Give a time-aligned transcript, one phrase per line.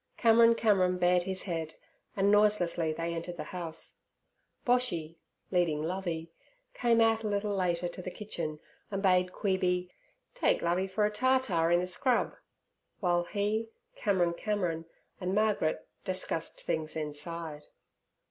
[0.17, 1.75] Cameron Cameron bared his head,
[2.15, 3.99] and noiselessly they entered the house.
[4.65, 5.17] Boshy,
[5.51, 6.31] leading Lovey,
[6.73, 8.59] came out a little later to the kitchen
[8.89, 9.91] and bade Queeby
[10.33, 12.35] 'take Lovey for a ta ta in the scrub'
[12.99, 14.85] while he, Cameron Cameron,
[15.19, 17.67] and Margaret discussed things inside.